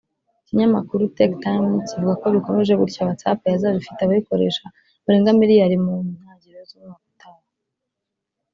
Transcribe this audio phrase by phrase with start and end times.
[0.41, 4.65] Ikinyamakuru Tech Times kivuga ko bikomeje gutya WhatsApp yazaba ifite abayikoresha
[5.03, 7.41] barenga miliyari mu ntangiriro z’umaka utaha